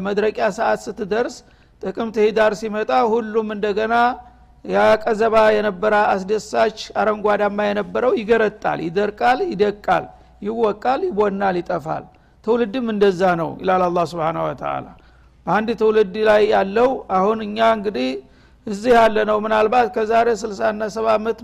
መድረቂያ 0.06 0.46
ሰዓት 0.58 0.80
ስትደርስ 0.86 1.36
ጥቅምት 1.82 2.16
ሂዳር 2.24 2.52
ሲመጣ 2.60 2.90
ሁሉም 3.12 3.48
እንደገና 3.54 3.94
ያቀዘባ 4.64 5.34
የነበረ 5.56 5.94
አስደሳች 6.12 6.78
አረንጓዳማ 7.00 7.58
የነበረው 7.68 8.12
ይገረጣል 8.20 8.78
ይደርቃል 8.86 9.38
ይደቃል 9.52 10.04
ይወቃል 10.42 11.00
ይቦናል 11.08 11.56
ይጠፋል። 11.60 12.04
ትውልድም 12.44 12.86
እንደዛ 12.92 13.22
ነው 13.40 13.50
ይላል 13.62 13.82
አላ 13.86 14.04
ስብን 14.10 14.36
ወተላ 14.44 14.86
በአንድ 15.46 15.68
ትውልድ 15.80 16.14
ላይ 16.28 16.42
ያለው 16.54 16.88
አሁን 17.16 17.38
እኛ 17.46 17.58
እንግዲህ 17.76 18.08
እዚህ 18.66 18.92
ያለ 18.96 19.16
ነው 19.28 19.36
ምናልባት 19.44 19.86
ከዛሬ 19.94 20.28
ስልሳና 20.40 20.88
ሰባ 20.94 21.06
ዓመት 21.18 21.38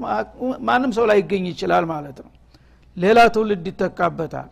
ማንም 0.68 0.90
ሰው 0.96 1.04
ላይ 1.10 1.18
ይገኝ 1.22 1.44
ይችላል 1.52 1.84
ማለት 1.92 2.18
ነው። 2.24 2.30
ሌላ 2.96 3.18
ትውልድ 3.34 3.66
ይተካበታል። 3.70 4.48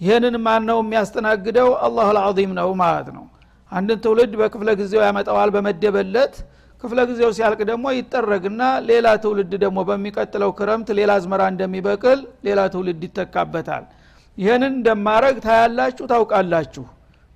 ይህንን 0.00 0.34
ማን 0.44 0.62
ነው 0.68 0.78
የሚያስተናግደው? 0.82 1.68
አላሁ 1.86 2.08
ልዓዚም 2.16 2.52
ነው 2.58 2.68
ማለት 2.82 3.08
ነው። 3.16 3.24
አንድን 3.72 3.98
ትውልድ 4.04 4.32
በክፍለ 4.40 4.68
ጊዜው 4.80 5.02
ያመጣዋል 5.06 5.50
በመደበለት 5.54 6.34
ክፍለ 6.82 6.98
ጊዜው 7.08 7.30
ሲያልቅ 7.36 7.60
ደግሞ 7.70 7.86
ይጠረግና 7.96 8.60
ሌላ 8.90 9.06
ትውልድ 9.22 9.52
ደግሞ 9.64 9.78
በሚቀጥለው 9.88 10.50
ክረምት 10.58 10.88
ሌላ 10.98 11.10
አዝመራ 11.18 11.42
እንደሚበቅል 11.52 12.18
ሌላ 12.46 12.60
ትውልድ 12.74 13.02
ይተካበታል። 13.06 13.84
ይህንን 14.38 14.72
እንደማረግ 14.72 15.36
ታያላችሁ 15.46 16.04
ታውቃላችሁ። 16.12 16.84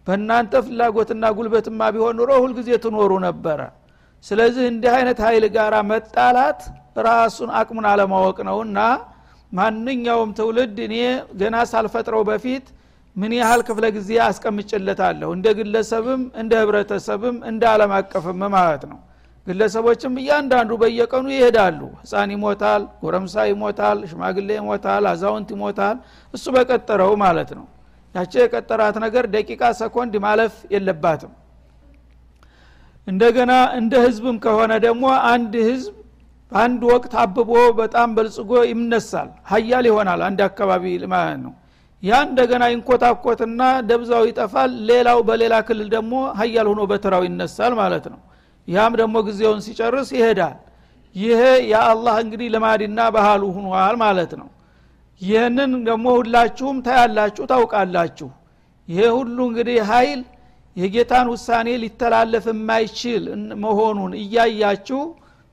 በእናንተ 0.07 0.63
ፍላጎትና 0.67 1.25
ጉልበትማ 1.37 1.81
ቢሆን 1.95 2.17
ኑሮ 2.21 2.31
ሁልጊዜ 2.45 2.71
ትኖሩ 2.85 3.13
ነበረ 3.27 3.61
ስለዚህ 4.25 4.65
እንዲህ 4.73 4.93
አይነት 4.97 5.19
ኃይል 5.27 5.45
ጋር 5.57 5.75
መጣላት 5.91 6.61
ራሱን 7.07 7.51
አቅሙን 7.59 7.87
አለማወቅ 7.93 8.39
ነውና 8.49 8.79
ማንኛውም 9.53 10.31
ትውልድ 10.39 10.77
እኔ 10.87 10.95
ገና 11.41 11.57
ሳልፈጥረው 11.71 12.23
በፊት 12.29 12.67
ምን 13.17 13.33
ያህል 13.39 13.61
ክፍለ 13.69 13.85
ጊዜ 13.97 14.11
አስቀምጭለታለሁ? 14.27 15.29
እንደ 15.37 15.47
ግለሰብም 15.59 16.23
እንደ 16.41 16.53
ህብረተሰብም 16.63 17.37
እንደ 17.51 17.63
አለም 17.73 17.93
አቀፍም 17.99 18.41
ማለት 18.55 18.85
ነው። 18.91 18.99
ግለሰቦችም 19.47 20.15
እያንዳንዱ 20.23 20.71
በየቀኑ 20.83 21.27
ይሄዳሉ። 21.35 21.81
ህፃን 22.03 22.31
ይሞታል 22.35 22.83
ጎረምሳ 23.03 23.45
ይሞታል 23.51 23.99
ሽማግሌ 24.11 24.49
ይሞታል 24.59 25.05
አዛውንት 25.13 25.49
ይሞታል። 25.55 25.97
እሱ 26.35 26.45
በቀጠረው 26.57 27.13
ማለት 27.25 27.51
ነው። 27.59 27.67
ያቸው 28.15 28.41
የቀጠራት 28.45 28.97
ነገር 29.05 29.25
ደቂቃ 29.35 29.63
ሰኮንድ 29.81 30.15
ማለፍ 30.27 30.55
የለባትም 30.75 31.33
እንደገና 33.07 33.53
እንደ 33.79 33.95
ህዝብም 34.05 34.37
ከሆነ 34.45 34.73
ደግሞ 34.85 35.05
አንድ 35.31 35.55
ህዝብ 35.69 35.95
በአንድ 36.53 36.81
ወቅት 36.91 37.13
አብቦ 37.23 37.51
በጣም 37.79 38.09
በልጽጎ 38.17 38.53
ይነሳል። 38.71 39.29
ሀያል 39.51 39.85
ይሆናል 39.91 40.21
አንድ 40.27 40.41
አካባቢ 40.49 40.85
ማለት 41.15 41.39
ነው። 41.45 41.53
ያ 42.03 42.19
እንደገና 42.27 42.63
ይንኮታኮትና 42.73 43.61
ደብዛው 43.89 44.23
ይጠፋል። 44.31 44.71
ሌላው 44.89 45.19
በሌላ 45.29 45.55
ክልል 45.67 45.89
ደግሞ 45.95 46.13
ሀያል 46.41 46.67
ሆኖ 46.71 46.81
በተራው 46.91 47.23
ይነሳል 47.29 47.75
ማለት 47.75 48.07
ነው። 48.13 48.21
ያም 48.69 48.93
ደግሞ 49.01 49.17
ጊዜውን 49.29 49.61
ሲጨርስ 49.67 50.11
ይሄዳል። 50.17 50.59
ይሄ 51.17 51.41
የአላህ 51.73 52.17
እንግዲህ 52.25 52.49
ልማድና 52.55 53.01
ባህሉ 53.17 53.43
ሁኗል 53.57 53.97
ማለት 54.05 54.33
ነው። 54.41 54.49
ይህንን 55.21 55.73
ደግሞ 55.89 56.07
ሁላችሁም 56.19 56.77
ታያላችሁ 56.87 57.45
ታውቃላችሁ። 57.51 58.29
ይሄ 58.89 59.03
ሁሉ 59.17 59.39
እንግዲህ 59.49 59.77
ኃይል 59.91 60.21
የጌታን 60.77 61.27
ውሳኔ 61.33 61.69
ሊተላለፍ 61.83 62.45
የማይችል 62.51 63.25
መሆኑን 63.65 64.13
እያያችሁ 64.21 65.01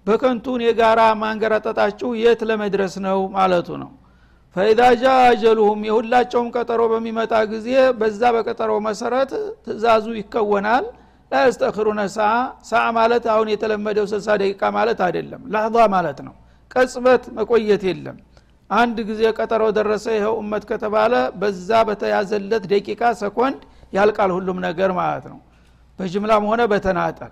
በከንቱን 0.05 0.62
የጋራ 0.65 1.01
ማንገራጠጣችሁ 1.21 2.10
የት 2.21 2.41
ለመድረስ 2.49 2.93
ነው 3.05 3.19
ማለቱ 3.36 3.69
ነው። 3.82 3.89
ፈኢዛ 4.55 4.82
ጃ 5.01 5.10
አጀሉሁም 5.25 5.82
የሁላቸውም 5.88 6.47
ቀጠሮ 6.55 6.82
በሚመጣ 6.93 7.34
ጊዜ 7.51 7.67
በዛ 7.99 8.21
በቀጠሮ 8.36 8.71
መሰረት 8.88 9.32
ትእዛዙ 9.65 10.05
ይከወናል። 10.19 10.86
ላያስተክሩነ 11.32 12.01
ሰዓ 12.15 12.29
ሰዓ 12.69 12.84
ማለት 12.97 13.25
አሁን 13.34 13.47
የተለመደው 13.53 14.05
ስልሳ 14.12 14.38
ደቂቃ 14.41 14.62
ማለት 14.77 14.99
አይደለም 15.08 15.41
ላህዛ 15.53 15.77
ማለት 15.95 16.19
ነው። 16.27 16.34
ቀጽበት 16.71 17.23
መቆየት 17.38 17.84
የለም። 17.89 18.17
አንድ 18.69 18.97
ጊዜ 19.10 19.21
ቀጠሮ 19.38 19.63
ደረሰ 19.77 20.05
ይኸው 20.15 20.34
እመት 20.41 20.63
ከተባለ 20.71 21.13
በዛ 21.41 21.69
በተያዘለት 21.88 22.63
ደቂቃ 22.73 23.01
ሰኮንድ 23.21 23.62
ያልቃል 23.93 24.32
ሁሉም 24.38 24.58
ነገር 24.67 24.91
ማለት 24.99 25.25
ነው። 25.32 25.39
በጅምላም 25.99 26.43
ሆነ 26.49 26.62
በተናጠል። 26.71 27.32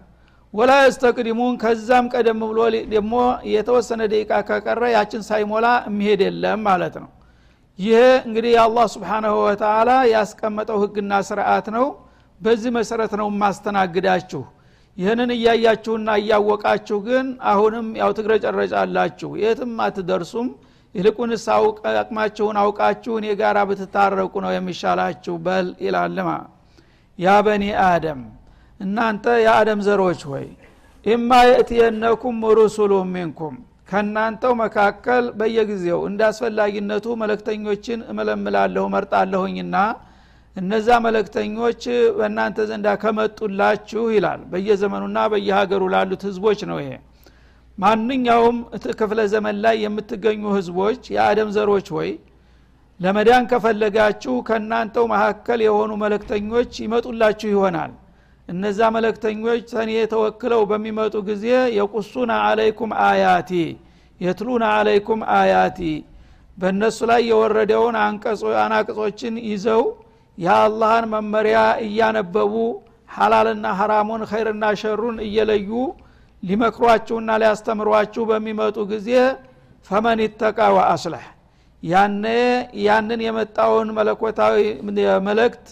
ወላ 0.53 0.71
የስተቅዲሙን 0.79 1.53
ከዛም 1.61 2.05
ቀደም 2.13 2.39
ብሎ 2.43 2.59
ደግሞ 2.93 3.13
የተወሰነ 3.53 4.01
ደቂቃ 4.11 4.31
ከቀረ 4.49 4.83
ያችን 4.93 5.21
ሳይሞላ 5.29 5.65
የሚሄድ 5.89 6.21
የለም 6.25 6.59
ማለት 6.67 6.95
ነው። 7.03 7.09
ይሄ 7.79 7.97
እንግዲህ 8.27 8.51
የአላህ 8.53 8.85
ስብሓናሁ 8.93 9.33
ወተላ 9.43 9.89
ያስቀመጠው 10.11 10.77
ህግና 10.83 11.13
ስርዓት 11.27 11.67
ነው። 11.75 11.85
በዚህ 12.41 12.71
መሰረት 12.77 13.13
ነው 13.19 13.27
ማስተናግዳችሁ 13.41 14.41
ይህንን 14.97 15.29
እያያችሁና 15.35 16.09
እያወቃችሁ 16.21 16.97
ግን 17.07 17.25
አሁንም 17.51 17.87
ያው 17.99 18.11
ትግረጨረጫላችሁ። 18.17 19.29
የትም 19.41 19.73
አትደርሱም 19.85 20.47
ይልቁንስ 20.95 21.45
አቅማችሁን 21.93 22.57
አውቃችሁ 22.61 23.13
እኔ 23.19 23.27
ጋራ 23.39 23.57
ብትታረቁ 23.69 24.33
ነው 24.45 24.51
የሚሻላችሁ 24.55 25.35
በል 25.45 25.67
ይላልማ። 25.85 26.29
ያ 27.19 27.35
በኒ 27.45 27.63
አደም 27.85 28.21
እናንተ 28.79 29.25
የአደም 29.43 29.79
ዘሮች 29.87 30.21
ሆይ 30.31 30.47
ኢማ 31.05 31.31
የእትየነኩም 31.49 32.39
ሩሱሉ 32.57 32.93
ሚንኩም 33.13 33.55
ከእናንተው 33.89 34.53
መካከል 34.61 35.25
በየጊዜው 35.39 35.99
እንደ 36.07 36.21
አስፈላጊነቱ 36.29 37.05
መለክተኞችን 37.21 37.99
እመለምላለሁ 38.11 38.83
መርጣለሁኝና 38.95 39.75
እነዛ 40.55 40.87
መለክተኞች 41.05 41.81
በእናንተ 42.17 42.65
ዘንዳ 42.69 42.87
ከመጡላችሁ 43.01 44.03
ይላል። 44.15 44.41
በየዘመኑና 44.51 45.17
በየሀገሩ 45.33 45.83
ላሉት 45.93 46.23
ህዝቦች 46.27 46.61
ነው 46.69 46.79
ይሄ 46.83 46.91
ማንኛውም 47.77 48.57
ክፍለ 48.99 49.19
ዘመን 49.33 49.57
ላይ 49.63 49.75
የምትገኙ 49.83 50.43
ህዝቦች 50.55 51.01
የአደም 51.15 51.49
ዘሮች 51.57 51.87
ሆይ 51.95 52.09
ለመዳን 52.99 53.43
ከፈለጋችሁ 53.51 54.35
ከእናንተው 54.47 55.05
መካከል 55.11 55.59
የሆኑ 55.65 55.91
መለክተኞች 56.03 56.71
ይመጡላችሁ 56.83 57.49
ይሆናል። 57.53 57.91
እነዛ 58.49 58.79
መለክተኞች 58.95 59.61
ተኔ 59.71 59.91
ተወክለው 60.13 60.61
በሚመጡ 60.69 61.15
ጊዜ 61.29 61.45
የቁሱና 61.77 62.33
አለይኩም 62.47 62.91
አያቲ 63.07 63.51
የትሉና 64.21 64.65
አለይኩም 64.77 65.21
አያቲ 65.37 65.79
በእነሱ 66.57 66.99
ላይ 67.11 67.21
የወረደውን 67.29 67.95
አናቅጾችን 68.63 69.35
ይዘው 69.49 69.83
የአላህን 70.37 71.05
መመሪያ 71.13 71.57
እያነበቡ 71.85 72.53
ሐላልና 73.09 73.67
ሐራሙን 73.79 74.23
ኸይርና 74.31 74.65
ሸሩን 74.81 75.17
እየለዩ 75.27 75.69
ሊመክሯችሁና 76.43 77.29
ሊያስተምሯችሁ 77.41 78.23
በሚመጡ 78.29 78.77
ጊዜ 78.91 79.09
ፈመን 79.87 80.19
ይተቃ 80.25 80.59
ወአስለሕ 80.75 81.25
ያነ 81.83 82.25
ያንን 82.85 83.19
የመጣውን 83.25 83.89
መለኮታዊ 83.97 84.55
መልእክት 85.27 85.65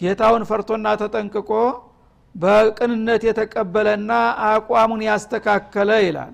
ጌታውን 0.00 0.44
ፈርቶና 0.50 0.88
ተጠንቅቆ 1.00 1.50
በቅንነት 2.34 3.22
የተቀበለና 3.28 4.10
አቋሙን 4.48 5.02
ያስተካከለ 5.08 5.90
ይላል። 6.06 6.32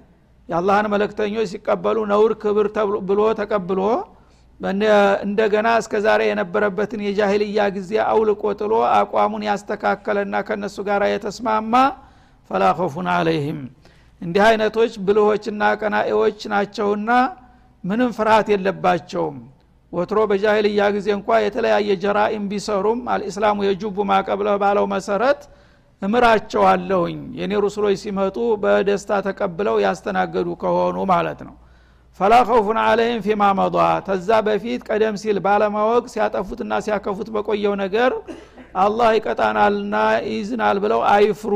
የአላህን 0.48 0.86
መለክተኞች 0.94 1.46
ሲቀበሉ 1.52 1.98
ነውር 2.12 2.32
ክብር 2.42 2.66
ብሎ 3.08 3.20
ተቀብሎ 3.40 3.80
እንደገና 5.24 5.68
እስከ 5.80 5.94
ዛሬ 6.04 6.20
የነበረበትን 6.28 7.00
የጃሂልያ 7.06 7.64
ጊዜ 7.76 7.90
አውልቆ 8.10 8.42
ጥሎ 8.60 8.74
አቋሙን 8.98 9.42
ያስተካከለና 9.48 10.36
ከነሱ 10.48 10.76
ጋር 10.88 11.02
የተስማማ 11.08 11.74
ፈላ 12.50 12.64
አለይህም 13.14 13.60
እንዲህ 14.22 14.42
አይነቶች 14.46 14.92
ብልሆችና 15.06 15.62
ቀናኤዎች 15.80 16.38
ናቸውና 16.52 17.10
ምንም 17.84 18.10
ፍርሃት 18.16 18.48
የለባቸውም። 18.52 19.36
ወትሮ 19.92 20.18
በጃሂልያ 20.30 20.82
ጊዜ 20.94 21.08
እንኳ 21.16 21.28
የተለያየ 21.42 21.90
ጀራኢም 22.02 22.44
ቢሰሩም 22.50 23.00
አልእስላሙ 23.12 23.58
የጁቡ 23.66 23.96
ማቀብለ 24.10 24.48
ባለው 24.62 24.86
መሰረት 24.94 25.42
እምራቸዋለሁኝ። 26.02 27.20
የኔ 27.38 27.52
ሩሱሎች 27.64 27.96
ሲመጡ 28.02 28.36
በደስታ 28.62 29.20
ተቀብለው 29.26 29.76
ያስተናገዱ 29.84 30.48
ከሆኑ 30.62 30.96
ማለት 31.12 31.40
ነው። 31.46 31.54
ፈላ 32.20 32.34
ኸውፉን 32.48 32.78
አለይህም 32.82 33.22
ፊማ 33.26 33.42
መዷ። 33.58 33.76
ተዛ 34.06 34.28
በፊት 34.46 34.82
ቀደም 34.88 35.16
ሲል 35.22 35.38
ባለማወቅ 35.46 36.04
ሲያጠፉትና 36.14 36.72
ሲያከፉት 36.86 37.28
በቆየው 37.34 37.74
ነገር 37.84 38.12
አላህ 38.78 39.08
ይቀጣናልና 39.16 39.96
ይዝናል 40.30 40.78
ብለው 40.84 41.00
አይፍሩ 41.12 41.52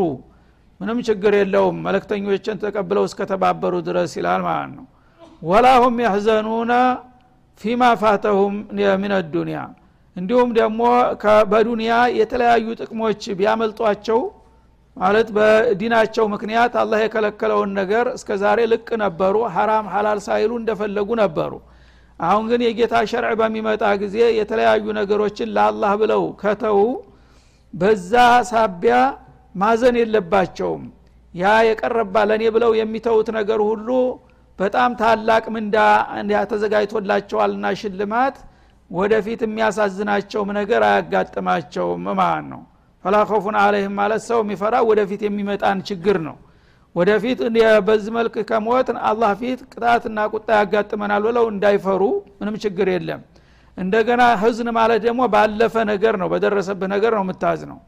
ምንም 0.81 0.99
ችግር 1.09 1.33
የለውም። 1.39 1.77
መለክተኞችን 1.87 2.61
ተቀብለው 2.63 3.05
እስከተባበሩ 3.09 3.75
ድረስ 3.89 4.13
ይላል 4.19 4.43
ማለት 4.47 4.73
ነው። 4.79 4.87
ወላሁም 5.43 5.97
ያህዘኑነ 6.05 6.73
ፊማ 7.61 7.83
ፋተሁም 8.03 8.55
ምን 9.03 9.13
ዱኒያ 9.33 9.61
እንዲሁም 10.17 10.51
ደግሞ 10.59 10.81
በዱንያ 11.51 11.91
የተለያዩ 12.19 12.67
ጥቅሞች 12.81 13.23
ቢያመልጧቸው 13.39 14.21
ማለት 14.97 15.29
በዲናቸው 15.37 16.25
ምክንያት 16.33 16.73
አላህ 16.81 16.99
የከለከለውን 17.03 17.71
ነገር 17.79 18.07
እስከ 18.17 18.39
ዛሬ 18.43 18.61
ልቅ 18.73 18.89
ነበሩ 19.03 19.35
ሐራም 19.55 19.87
ሐላል 19.93 20.19
ሳይሉ 20.27 20.51
እንደፈለጉ 20.61 21.09
ነበሩ። 21.23 21.53
አሁን 22.21 22.45
ግን 22.51 22.61
የጌታ 22.67 22.95
ሸርዕ 23.11 23.33
በሚመጣ 23.41 23.83
ጊዜ 24.03 24.17
የተለያዩ 24.39 24.87
ነገሮችን 24.99 25.53
ለአላህ 25.57 25.93
ብለው 26.03 26.25
ከተው 26.43 26.81
በዛ 27.75 28.13
ሳቢያ 28.51 28.97
ማዘን 29.55 29.97
የለባቸውም። 30.01 30.83
ያ 31.35 31.53
የቀረባ 31.69 32.15
ለእኔ 32.29 32.45
ብለው 32.55 32.73
የሚተውት 32.79 33.29
ነገር 33.39 33.61
ሁሉ 33.69 33.89
በጣም 34.59 34.91
ታላቅ 35.01 35.45
ምንዳ 35.55 35.77
ተዘጋጅቶላቸዋልና 36.51 37.67
ሽልማት 37.81 38.37
ወደፊት 38.91 39.41
የሚያሳዝናቸውም 39.47 40.49
ነገር 40.59 40.83
አያጋጥማቸውም 40.89 42.05
ማለት 42.21 42.47
ነው። 42.53 42.63
ፈላ 43.05 43.17
አለይህም 43.63 43.95
ማለት 44.01 44.23
ሰው 44.29 44.39
የሚፈራ 44.45 44.77
ወደፊት 44.89 45.21
የሚመጣን 45.27 45.79
ችግር 45.91 46.17
ነው። 46.27 46.37
ወደፊት 46.97 47.39
በዚህ 47.87 48.13
መልክ 48.17 48.35
ከሞት 48.49 48.89
አላህ 49.11 49.31
ፊት 49.41 49.61
ቅጣትና 49.73 50.19
ቁጣ 50.33 50.49
ያጋጥመናል 50.59 51.23
ብለው 51.29 51.45
እንዳይፈሩ 51.53 52.03
ምንም 52.41 52.57
ችግር 52.65 52.89
የለም። 52.95 53.21
እንደገና 53.77 54.23
ህዝን 54.43 54.69
ማለት 54.79 55.01
ደግሞ 55.07 55.21
ባለፈ 55.35 55.75
ነገር 55.93 56.15
ነው 56.23 56.29
በደረሰብህ 56.33 56.89
ነገር 56.95 57.13
ነው 57.19 57.25
የምታዝ 57.27 57.61
ነው 57.71 57.79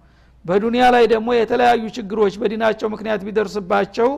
በዱንያ 0.45 0.85
ላይ 0.95 1.05
ደግሞ 1.13 1.29
የተለያዩ 1.35 1.83
ችግሮች 1.97 2.35
በዲናቸው 2.41 2.89
ምክንያት 2.95 3.21
ቢደርስባቸው 3.27 4.09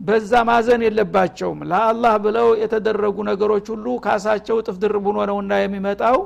በዛ 0.00 0.32
ማዘን 0.48 0.82
የለባቸውም። 0.86 1.58
ለአላህ 1.70 2.14
ብለው 2.24 2.48
የተደረጉ 2.62 3.16
ነገሮች 3.30 3.66
ሁሉ 3.72 3.86
ካሳቸው 4.04 4.56
ጥፍ 4.66 4.76
ድርብ 4.82 5.04
ሆኖ 5.10 5.18
ነውና 5.30 5.52
የሚመጣው 5.60 6.16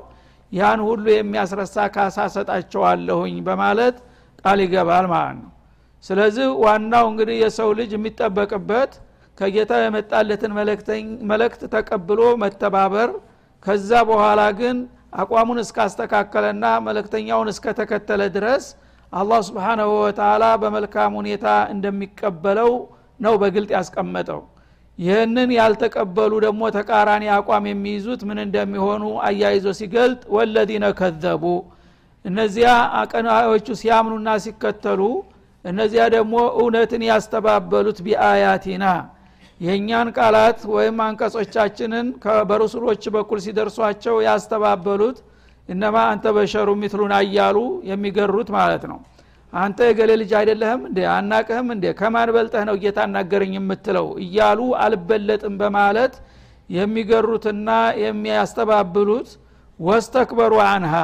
ያን 0.53 0.81
ሁሉ 0.89 1.05
የሚያስረሳ 1.15 1.77
ካሳ 1.95 2.27
ሰጣቸዋለሁኝ 2.35 3.37
በማለት 3.49 3.97
ቃል 4.43 4.61
ይገባል 4.65 5.07
ማለት 5.13 5.37
ነው። 5.41 5.51
ስለዚህ 6.05 6.49
ዋናው 6.65 7.05
እንግዲህ 7.11 7.37
የሰው 7.43 7.71
ልጅ 7.79 7.91
የሚጠበቅበት 7.97 8.93
ከጌታ 9.39 9.73
የመጣለትን 9.81 10.53
መለክት 11.31 11.63
ተቀብሎ 11.75 12.21
መተባበር 12.43 13.11
ከዛ 13.63 13.91
በኋላ 14.11 14.43
ግን 14.61 14.77
አቋሙን 15.21 15.59
እስካስተካከለና 15.65 16.65
መለክተኛውን 16.87 17.49
እስከተከተለ 17.53 18.23
ድረስ 18.37 18.65
አላህ 19.13 19.41
ስብሓናሁ 19.49 19.91
ወተላ 19.99 20.45
በመልካም 20.63 21.13
ሁኔታ 21.21 21.45
እንደሚቀበለው 21.75 22.73
ነው 23.21 23.35
በግልጥ 23.43 23.71
ያስቀመጠው። 23.77 24.41
ይህንን 24.99 25.51
ያልተቀበሉ 25.57 26.33
ደግሞ 26.45 26.63
ተቃራኒ 26.77 27.25
አቋም 27.37 27.65
የሚይዙት 27.71 28.21
ምን 28.29 28.39
እንደሚሆኑ 28.45 29.03
አያይዞ 29.29 29.67
ሲገልጥ 29.81 30.23
ወለዚነ 30.37 30.85
ከዘቡ 31.01 31.45
እነዚያ 32.25 32.69
አቀናዎቹ 33.01 33.67
ሲያምኑና 33.81 34.29
ሲከተሉ 34.45 35.01
እነዚያ 35.65 36.03
ደግሞ 36.17 36.35
እውነትን 36.61 37.03
ያስተባበሉት 37.11 37.99
ቢአያቲና 38.07 38.85
የእኛን 39.61 40.09
ቃላት 40.17 40.59
ወይም 40.75 40.97
አንቀጾቻችንን 41.05 42.07
በሩሱሎች 42.49 43.05
በኩል 43.15 43.39
ሲደርሷቸው 43.47 44.17
ያስተባበሉት 44.27 45.19
እነማ 45.69 45.97
አንተ 46.11 46.27
በሸሩ 46.37 46.69
ሚትሉና 46.81 47.15
እያሉ 47.27 47.57
የሚገሩት 47.91 48.49
ማለት 48.57 48.85
ነው። 48.91 48.99
አንተ 49.53 49.79
የገሌ 49.89 50.11
ልጅ 50.21 50.33
አይደለህም 50.39 50.81
እንዴ? 50.89 50.99
አናቅህም 51.15 51.69
እንዴ? 51.75 51.85
ከማን 51.99 52.31
በልጠህ 52.37 52.63
ነው 52.69 52.77
ጌታ 52.83 52.99
አናገረኝ 53.07 53.53
የምትለው? 53.59 54.07
እያሉ 54.25 54.61
አልበለጥም 54.85 55.55
በማለት 55.63 56.15
የሚገሩትና 56.71 57.69
የሚያስተባብሉት 58.05 59.29
ወስተክበሩ 59.81 60.55
አንሃ 60.67 60.95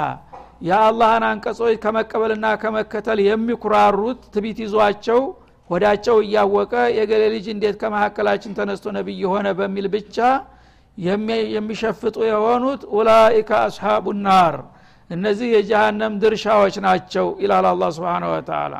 የአላህን 0.68 1.25
አንቀጾች 1.29 1.77
ከመቀበልና 1.85 2.46
ከመከተል 2.62 3.18
የሚኩራሩት 3.27 4.20
ትቢት 4.35 4.59
ይዟቸው 4.64 5.20
ወዳቸው 5.70 6.16
እያወቀ 6.25 6.72
የገሌ 6.96 7.22
ልጅ 7.35 7.46
እንዴት 7.53 7.77
ከመካከላችን 7.83 8.57
ተነስቶ 8.59 8.87
ነቢይ 8.96 9.18
የሆነ 9.25 9.48
በሚል 9.59 9.87
ብቻ 9.94 10.16
የሚሸፍጡ 11.55 12.16
የሆኑት 12.31 12.83
ኡላኢከ 12.94 13.50
አስሓቡ 13.62 14.07
ናር። 14.24 14.57
እነዚህ 15.11 15.48
የጀሃነም 15.55 16.14
ድርሻዎች 16.22 16.74
ናቸው 16.85 17.26
ይላል 17.42 17.66
አላ 17.70 17.85
ስብን 17.96 18.24
ወተላ 18.33 18.74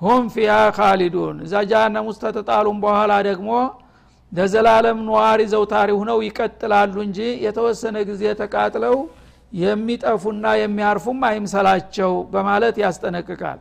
ሁም 0.00 0.24
ፊያ 0.34 0.52
ካሊዱን 0.76 1.36
እዛ 1.44 1.54
ጀሃነም 1.70 2.06
ውስጥ 2.10 2.22
ተተጣሉም 2.26 2.78
በኋላ 2.84 3.12
ደግሞ 3.28 3.50
ለዘላለም 4.32 4.98
ነዋሪ 5.08 5.40
ዘውታሪ 5.52 5.90
ሁነው 5.98 6.18
ይቀጥላሉ 6.26 6.94
እንጂ 7.06 7.18
የተወሰነ 7.44 7.96
ጊዜ 8.08 8.22
ተቃጥለው 8.40 8.96
የሚጠፉና 9.52 10.46
የሚያርፉም 10.60 11.20
አይምሰላቸው 11.28 12.12
በማለት 12.32 12.76
ያስጠነቅቃል። 12.82 13.58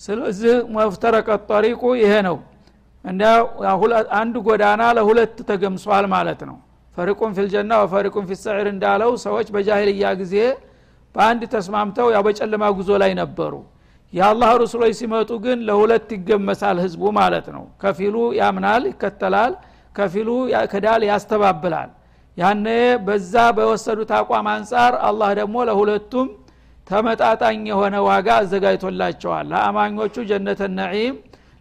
ስለዚህ 0.00 0.54
መፍተረቀ 0.76 1.28
ጠሪቁ 1.50 1.82
ይሄ 2.02 2.12
ነው። 2.28 2.36
እንደ 3.04 3.22
አንድ 4.20 4.34
ጎዳና 4.46 4.82
ለሁለት 4.96 5.36
ተገምሷል 5.50 6.06
ማለት 6.14 6.40
ነው 6.48 6.56
ፈሪቁን 6.98 7.32
ፊልጀና 7.36 7.72
ወፈሪቁን 7.82 8.24
ፊሰዕር 8.30 8.66
እንዳለው 8.70 9.10
ሰዎች 9.24 9.48
በጃሂልያ 9.54 10.06
ጊዜ 10.20 10.34
በአንድ 11.14 11.42
ተስማምተው 11.52 12.08
ያው 12.14 12.22
በጨለማ 12.26 12.64
ጉዞ 12.78 12.90
ላይ 13.02 13.12
ነበሩ። 13.20 13.52
የአላህ 14.12 14.50
ሩሱሎች 14.62 14.92
ሲመጡ 15.00 15.30
ግን 15.44 15.58
ለሁለት 15.68 16.08
ይገመሳል 16.16 16.76
ህዝቡ 16.84 17.02
ማለት 17.18 17.46
ነው። 17.54 17.64
ከፊሉ 17.82 18.16
ያምናል 18.38 18.82
ይከተላል 18.90 19.52
ከፊሉ 19.94 20.28
ክዳል 20.72 21.02
ያስተባብላል። 21.08 21.90
ያነ 22.36 22.66
በዛ 23.06 23.34
በወሰዱት 23.56 24.10
አቋም 24.18 24.48
አንጻር 24.52 24.92
አላህ 25.08 25.30
ደግሞ 25.40 25.56
ለሁለቱም 25.68 26.28
ተመጣጣኝ 26.86 27.62
የሆነ 27.70 27.94
ዋጋ 28.08 28.28
አዘጋጅቶላቸዋል። 28.42 29.46
ለአማኞቹ 29.52 30.14
ጀነተ 30.30 30.60
ነዒም 30.78 31.16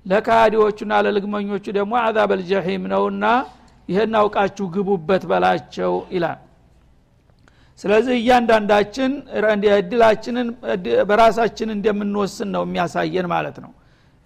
ለካሃዲዎቹና 0.05 0.93
ለልግመኞቹ 1.05 1.65
ደግሞ 1.77 1.93
አዛብ 2.03 2.31
አልጀሒም 2.35 2.83
ነውና 2.93 3.25
ይህን 3.90 4.14
አውቃችሁ 4.22 4.66
ግቡበት 4.74 5.22
በላቸው 5.30 5.92
ይላል 6.16 6.40
ስለዚህ 7.80 8.14
እያንዳንዳችን 8.20 9.12
እድላችንን 9.78 10.48
በራሳችን 11.08 11.68
እንደምንወስን 11.76 12.48
ነው 12.56 12.62
የሚያሳየን 12.66 13.26
ማለት 13.34 13.56
ነው 13.64 13.72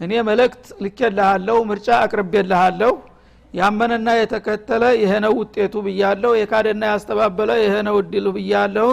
እኔ 0.01 0.13
መልእክት 0.29 0.65
ልኬልሃለሁ 0.85 1.59
ምርጫ 1.71 1.89
አቅርቤልሃለሁ 2.07 2.93
ያመነና 3.55 4.09
የተከተለ 4.21 4.85
ይሄ 5.03 5.13
ነው 5.25 5.33
ውጤቱ 5.41 5.75
ብያለሁ 5.87 6.33
የካደና 6.41 6.85
ያስተባበለ 6.93 7.51
ይሄ 7.65 7.75
ነው 7.89 7.97
እድሉ 8.03 8.27
ብያለሁ 8.37 8.89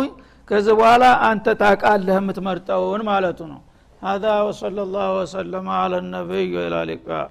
ከዚህ 0.47 0.73
በኋላ 0.79 1.05
አንተ 1.29 1.55
ታቃለህ 1.63 2.17
የምትመርጠውን 2.21 3.03
ማለቱ 3.11 3.39
ነው 3.53 3.61
هذا 4.09 4.33
وصلى 4.47 4.81
الله 4.87 5.09
وسلم 5.21 5.65
على 5.81 5.97
النبي 6.03 6.47
وإلى 6.57 6.77
اللقاء 6.83 7.27